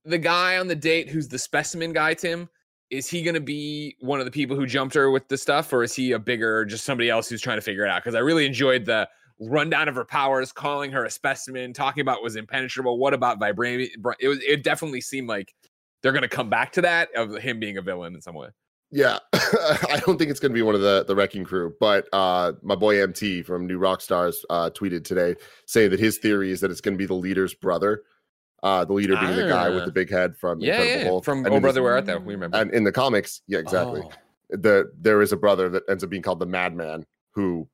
[0.04, 2.48] The guy on the date who's the specimen guy, Tim,
[2.90, 5.72] is he going to be one of the people who jumped her with the stuff,
[5.72, 8.02] or is he a bigger, just somebody else who's trying to figure it out?
[8.02, 9.08] Because I really enjoyed the
[9.40, 12.98] rundown of her powers, calling her a specimen, talking about was impenetrable.
[12.98, 13.88] What about vibranium?
[14.20, 14.38] It was.
[14.42, 15.54] It definitely seemed like
[16.02, 18.48] they're going to come back to that of him being a villain in some way.
[18.90, 22.08] Yeah, I don't think it's going to be one of the the wrecking crew, but
[22.12, 25.34] uh, my boy MT from New Rockstars uh, tweeted today
[25.66, 28.02] saying that his theory is that it's going to be the leader's brother,
[28.62, 29.86] uh, the leader being the guy with Ah.
[29.86, 31.24] the big head from Yeah, Incredible yeah, Hulk.
[31.26, 32.18] from And Oh Brother this- Where Art Thou?
[32.18, 32.56] We remember.
[32.56, 34.00] And in the comics, yeah, exactly.
[34.04, 34.10] Oh.
[34.56, 37.68] The there is a brother that ends up being called the Madman who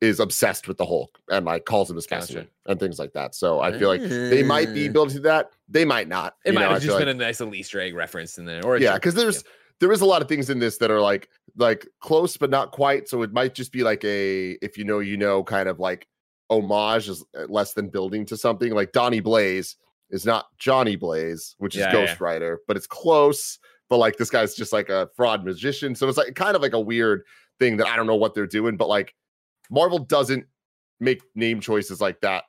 [0.00, 2.50] is obsessed with the Hulk and like calls him specimen Gotcha.
[2.66, 3.34] and things like that.
[3.34, 5.50] So I feel like they might be building to that.
[5.68, 6.34] They might not.
[6.44, 8.44] It you might know, have just like- been a nice little Easter egg reference in
[8.44, 9.42] there, or yeah because there's
[9.80, 12.72] there is a lot of things in this that are like like close but not
[12.72, 15.78] quite so it might just be like a if you know you know kind of
[15.80, 16.06] like
[16.50, 19.76] homage is uh, less than building to something like donnie blaze
[20.10, 21.92] is not johnny blaze which is Yeah, yeah.
[22.06, 26.08] ghost rider but it's close but like this guy's just like a fraud magician so
[26.08, 27.22] it's like kind of like a weird
[27.58, 29.14] thing that i don't know what they're doing but like
[29.70, 30.46] marvel doesn't
[31.00, 32.44] make name choices like that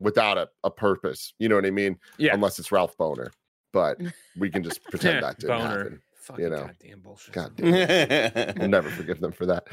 [0.00, 1.34] without a, a purpose.
[1.38, 1.98] You know what I mean?
[2.18, 2.34] Yeah.
[2.34, 3.30] Unless it's Ralph Bohner,
[3.72, 3.98] but
[4.38, 5.78] we can just pretend that didn't Boner.
[5.78, 6.02] happen.
[6.16, 6.56] Fucking know.
[6.66, 7.34] goddamn bullshit.
[7.34, 8.56] God damn, it.
[8.58, 9.66] we'll never forgive them for that.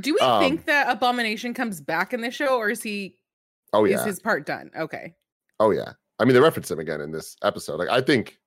[0.00, 3.16] Do we Um, think that Abomination comes back in the show, or is he
[3.72, 4.70] oh yeah, is his part done?
[4.76, 5.14] Okay.
[5.60, 5.92] oh yeah.
[6.18, 7.76] I mean, they reference him again in this episode.
[7.78, 8.38] Like, I think,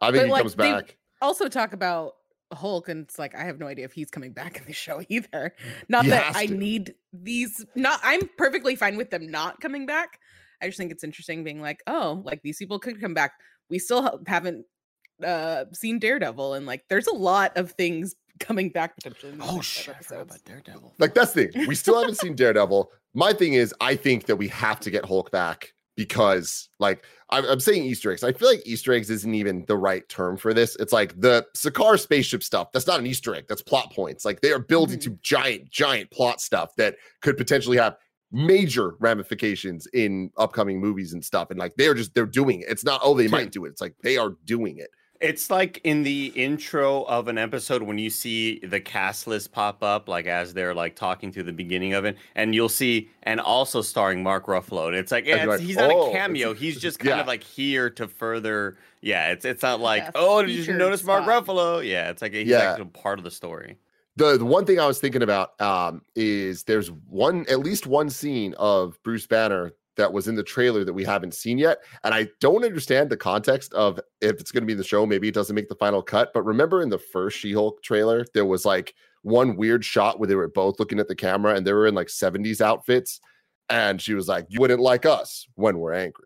[0.00, 0.96] I think But, he like, comes they- back.
[1.22, 2.14] Also talk about
[2.52, 5.02] Hulk, and it's like I have no idea if he's coming back in the show
[5.08, 5.54] either.
[5.88, 6.54] Not He that I to.
[6.54, 7.64] need these.
[7.74, 10.18] Not I'm perfectly fine with them not coming back.
[10.62, 13.32] I just think it's interesting being like, oh, like these people could come back.
[13.70, 14.66] We still haven't
[15.24, 19.34] uh seen Daredevil, and like there's a lot of things coming back potentially.
[19.40, 19.94] Oh shit!
[19.94, 20.22] I episodes.
[20.22, 20.94] about Daredevil.
[20.98, 21.66] Like that's the thing.
[21.66, 22.90] We still haven't seen Daredevil.
[23.14, 27.44] My thing is, I think that we have to get Hulk back because, like, I'm,
[27.44, 28.24] I'm saying Easter eggs.
[28.24, 30.76] I feel like Easter eggs isn't even the right term for this.
[30.76, 32.72] It's like the Sakaar spaceship stuff.
[32.72, 33.44] That's not an Easter egg.
[33.50, 34.24] That's plot points.
[34.24, 35.12] Like they are building mm-hmm.
[35.12, 37.98] to giant, giant plot stuff that could potentially have
[38.32, 41.50] major ramifications in upcoming movies and stuff.
[41.50, 42.70] And like they're just they're doing it.
[42.70, 43.68] It's not oh they might do it.
[43.68, 44.88] It's like they are doing it.
[45.20, 49.82] It's like in the intro of an episode when you see the cast list pop
[49.82, 53.38] up, like as they're like talking to the beginning of it, and you'll see, and
[53.38, 54.88] also starring Mark Ruffalo.
[54.88, 56.54] And it's like, yeah, you're it's- like, he's not "Oh, a cameo.
[56.54, 57.20] He's just kind yeah.
[57.20, 58.78] of like here to further.
[59.02, 61.46] Yeah, it's it's not like, Yeah, oh, did you featured notice Mark spot.
[61.46, 61.86] Ruffalo?
[61.86, 62.70] Yeah, it's like he's Yeah.
[62.72, 63.76] actually part of the story.
[64.16, 68.08] the the one thing I was thinking about um is there's one at least one
[68.08, 72.14] scene of Bruce Banner that was in the trailer that we haven't seen yet and
[72.14, 75.28] I don't understand the context of if it's going to be in the show maybe
[75.28, 78.64] it doesn't make the final cut but remember in the first She-Hulk trailer there was
[78.64, 81.86] like one weird shot where they were both looking at the camera and they were
[81.86, 83.20] in like 70s outfits
[83.68, 86.24] and she was like you wouldn't like us when we're angry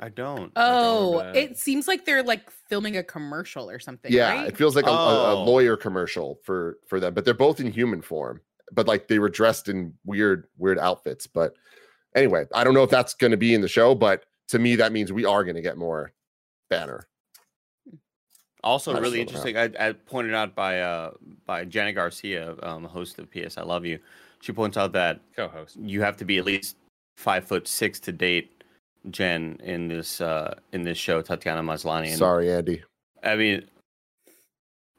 [0.00, 0.50] I don't.
[0.56, 1.50] Oh, remember that.
[1.52, 4.10] it seems like they're like filming a commercial or something.
[4.12, 4.48] yeah right?
[4.48, 5.44] it feels like a, a, a Oh.
[5.44, 8.40] lawyer commercial for for them but they're both in human form
[8.72, 11.54] but like they were dressed in weird weird outfits but
[12.14, 14.76] anyway i don't know if that's going to be in the show but to me
[14.76, 16.12] that means we are going to get more
[16.70, 17.06] banner
[18.62, 19.58] Also, Not really interesting.
[19.58, 21.10] I, I pointed out by uh
[21.44, 23.98] by Janet Garcia, um, host of PS I Love You.
[24.40, 25.76] She points out that Co-host.
[25.76, 26.76] you have to be at least
[27.18, 28.64] five foot six to date
[29.10, 32.08] Jen in this uh in this show, Tatiana Maslany.
[32.08, 32.82] And sorry andy
[33.22, 33.64] I mean,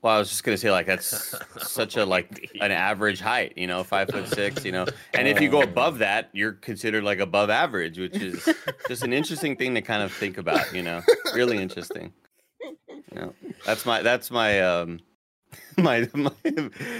[0.05, 3.65] well, I was just gonna say like that's such a like an average height, you
[3.65, 7.17] know, five foot six, you know, and if you go above that, you're considered like
[7.17, 8.47] above average, which is
[8.87, 11.01] just an interesting thing to kind of think about, you know,
[11.33, 12.13] really interesting.
[12.61, 13.33] You know,
[13.65, 14.99] that's my that's my um
[15.79, 16.31] my, my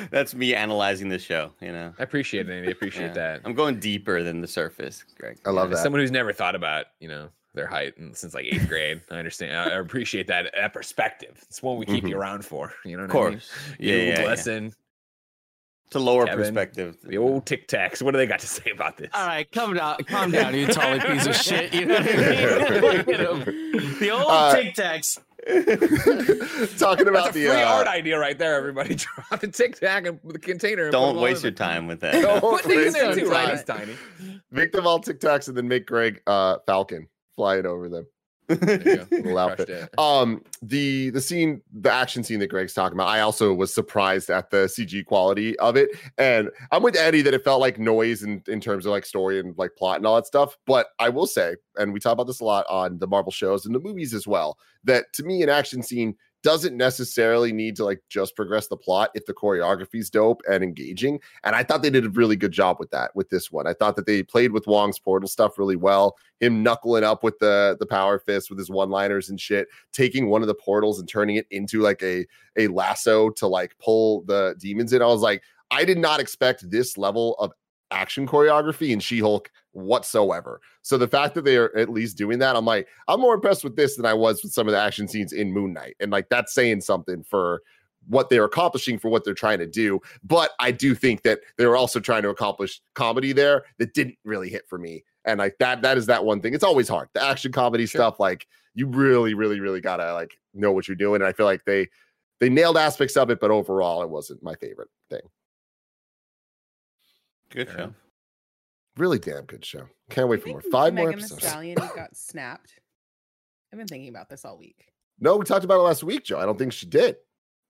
[0.10, 1.94] that's me analyzing the show, you know.
[2.00, 2.70] I appreciate it, Andy.
[2.70, 3.14] I appreciate Yeah.
[3.14, 3.42] that.
[3.46, 5.38] I'm going deeper than the surface, Greg.
[5.46, 8.34] i love As that someone who's never thought about, you know, their height and since
[8.34, 9.56] like eighth grade, I understand.
[9.58, 11.38] I I appreciate that, that perspective.
[11.50, 12.74] It's one we keep you around for.
[12.84, 13.32] You know, Of what I mean?
[13.40, 14.26] course, yeah, You, yeah, yeah.
[14.28, 14.74] Lesson,
[15.88, 16.98] It's a lower Kevin, perspective.
[17.04, 18.02] the old Tic Tacs.
[18.02, 19.10] What do they got to say about this?
[19.14, 21.74] All right, calm down, calm down, you tall piece of shit.
[21.74, 22.82] You know what I mean?
[22.82, 24.00] Look at him.
[24.00, 25.20] The old Uh, Tic Tacs.
[26.80, 28.96] talking about That's a the free uh, art idea right there, everybody.
[28.96, 30.90] Drop the Tic Tac and the container.
[30.90, 31.68] Don't them waste your there.
[31.68, 32.14] time with that.
[32.20, 33.46] Don't Put things in there too, right?
[33.66, 33.88] time.
[33.88, 34.40] He's tiny.
[34.52, 38.06] make them all tic tacs and then make greg uh falcon fly it over them
[38.48, 39.08] There you go.
[39.12, 39.90] Little outfit.
[39.98, 44.30] um the the scene the action scene that greg's talking about i also was surprised
[44.30, 48.22] at the cg quality of it and i'm with eddie that it felt like noise
[48.24, 51.10] in, in terms of like story and like plot and all that stuff but i
[51.10, 53.80] will say and we talk about this a lot on the marvel shows and the
[53.80, 58.36] movies as well that to me an action scene doesn't necessarily need to like just
[58.36, 62.10] progress the plot if the choreography's dope and engaging and i thought they did a
[62.12, 63.66] really good job with that with this one.
[63.66, 67.40] I thought that they played with wong's portal stuff really well him knuckling up with
[67.40, 71.00] the the power fist with his one liners and shit taking one of the portals
[71.00, 72.28] and turning it into like a
[72.58, 75.02] a lasso to like pull the demons in.
[75.02, 77.52] I was like i did not expect this level of
[77.92, 80.62] action choreography in she-hulk whatsoever.
[80.82, 83.64] So the fact that they are at least doing that i'm like i'm more impressed
[83.64, 85.96] with this than i was with some of the action scenes in moon knight.
[86.00, 87.62] And like that's saying something for
[88.08, 90.00] what they're accomplishing for what they're trying to do.
[90.24, 94.18] But i do think that they were also trying to accomplish comedy there that didn't
[94.24, 95.04] really hit for me.
[95.26, 96.54] And like that that is that one thing.
[96.54, 97.10] It's always hard.
[97.14, 98.00] The action comedy Sure.
[98.00, 101.22] stuff like you really really really gotta like know what you're doing.
[101.22, 101.88] And i feel like they
[102.40, 105.22] they nailed aspects of it but overall it wasn't my favorite thing
[107.52, 107.94] Good show.
[108.98, 111.76] really damn good show can't wait for more think five more Megan Thee episodes Stallion
[111.96, 112.80] got snapped.
[113.72, 114.88] I've been thinking about this all week.
[115.20, 117.18] no we talked about it last week joe i don't think she did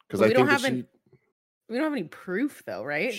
[0.07, 0.83] because Well, i we think don't that have she any-
[1.69, 3.13] We don't have any proof though, right?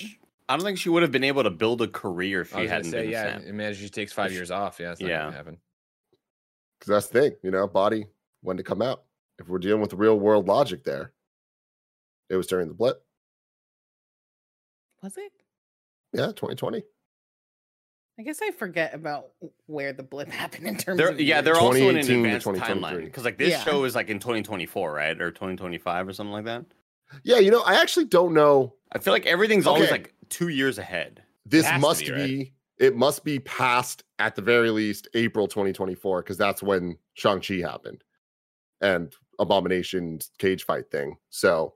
[0.49, 2.69] I don't think she would have been able to build a career if I she
[2.69, 3.23] hadn't say, been yeah.
[3.33, 3.47] snapped.
[3.47, 4.79] Imagine she takes five If- years off.
[4.79, 5.25] Yeah, it's not Yeah.
[5.25, 5.59] gonna happen.
[6.79, 8.07] because that's the thing you know body
[8.43, 9.03] when to come out
[9.41, 11.13] if we're dealing with real world logic there
[12.31, 13.05] it was during the blip
[15.03, 15.33] Was it?
[16.13, 16.83] Yeah 2020
[18.19, 19.27] I guess I forget about
[19.67, 21.45] where the blip happened in terms They're, of yeah, years.
[21.45, 22.63] they're also in an advanced 2023.
[23.01, 23.63] timeline because like this Yeah.
[23.63, 26.65] show is like in 2024, right, or 2025 or something like that.
[27.25, 28.75] Yeah, you know, I actually don't know.
[28.93, 31.23] I feel like everything's always like two years ahead.
[31.45, 32.53] This must be, be, right?
[32.79, 38.03] it must be past at the very least April 2024 because that's when Shang-Chi happened
[38.81, 41.19] and Abomination's cage fight thing.
[41.29, 41.75] So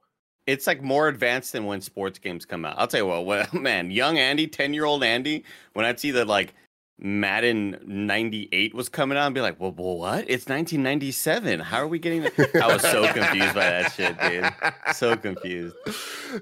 [0.50, 2.74] It's like more advanced than when sports games come out.
[2.76, 5.44] I'll tell you what, well, man, young Andy, 10 year old Andy,
[5.74, 6.54] when I'd see that like
[6.98, 10.24] Madden 98 was coming out, I'd be like, well, what?
[10.28, 11.60] It's 1997.
[11.60, 12.56] How are we getting that?
[12.62, 14.94] I was so confused by that shit, dude.
[14.94, 15.76] So confused.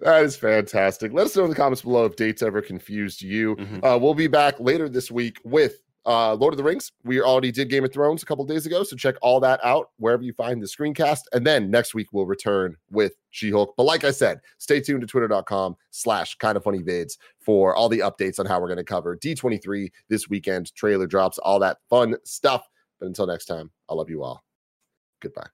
[0.02, 1.12] that is fantastic.
[1.12, 3.54] Let us know in the comments below if dates ever confused you.
[3.56, 3.84] Mhm.
[3.84, 6.90] Uh, we'll be back later this week with uh, Lord of the Rings.
[7.04, 9.90] We already did Game of Thrones a couple days ago, so check all that out
[9.98, 11.20] wherever you find the screencast.
[11.32, 13.74] And then next week we'll return with She-Hulk.
[13.76, 17.90] But like I said, stay tuned to twitter.com slash kind of funny vids for all
[17.90, 21.78] the updates on how we're going to cover D23 this weekend, trailer drops, all that
[21.90, 22.66] fun stuff.
[22.98, 24.42] But until next time, I love you all.
[25.20, 25.48] Goodbye.